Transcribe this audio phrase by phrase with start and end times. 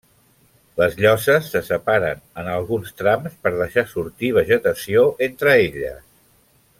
[0.81, 6.05] Les lloses se separen en alguns trams per deixar sortir vegetació entre elles.